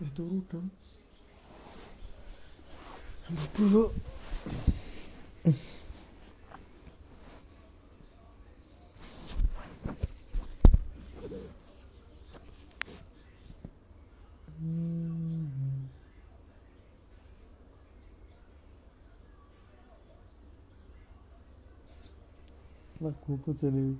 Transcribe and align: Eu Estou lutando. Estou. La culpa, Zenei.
Eu 0.00 0.06
Estou 0.06 0.26
lutando. 0.26 0.70
Estou. 3.30 3.94
La 23.02 23.12
culpa, 23.12 23.52
Zenei. 23.52 23.96